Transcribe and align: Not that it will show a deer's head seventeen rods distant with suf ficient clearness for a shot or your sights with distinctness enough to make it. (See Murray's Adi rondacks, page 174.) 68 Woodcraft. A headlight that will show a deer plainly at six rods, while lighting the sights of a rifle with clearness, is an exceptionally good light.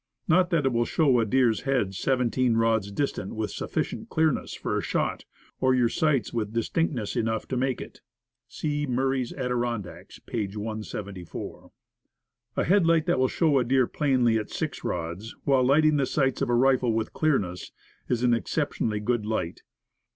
Not 0.27 0.49
that 0.49 0.65
it 0.65 0.73
will 0.73 0.83
show 0.83 1.19
a 1.19 1.27
deer's 1.27 1.61
head 1.61 1.93
seventeen 1.93 2.55
rods 2.57 2.91
distant 2.91 3.35
with 3.35 3.51
suf 3.51 3.71
ficient 3.71 4.09
clearness 4.09 4.55
for 4.55 4.75
a 4.75 4.81
shot 4.81 5.25
or 5.59 5.75
your 5.75 5.89
sights 5.89 6.33
with 6.33 6.53
distinctness 6.53 7.15
enough 7.15 7.47
to 7.49 7.55
make 7.55 7.79
it. 7.79 8.01
(See 8.47 8.87
Murray's 8.87 9.31
Adi 9.31 9.53
rondacks, 9.53 10.17
page 10.17 10.57
174.) 10.57 11.25
68 11.25 11.41
Woodcraft. 11.43 12.57
A 12.57 12.63
headlight 12.67 13.05
that 13.05 13.19
will 13.19 13.27
show 13.27 13.59
a 13.59 13.63
deer 13.63 13.85
plainly 13.85 14.39
at 14.39 14.49
six 14.49 14.83
rods, 14.83 15.35
while 15.43 15.63
lighting 15.63 15.97
the 15.97 16.07
sights 16.07 16.41
of 16.41 16.49
a 16.49 16.55
rifle 16.55 16.91
with 16.93 17.13
clearness, 17.13 17.71
is 18.09 18.23
an 18.23 18.33
exceptionally 18.33 18.99
good 18.99 19.27
light. 19.27 19.61